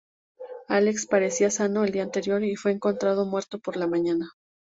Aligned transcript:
Alex 0.67 1.05
parecía 1.05 1.51
sano 1.51 1.83
el 1.83 1.91
día 1.91 2.01
anterior 2.01 2.43
y 2.43 2.55
fue 2.55 2.71
encontrado 2.71 3.23
muerto 3.27 3.59
por 3.59 3.77
la 3.77 3.85
mañana. 3.85 4.31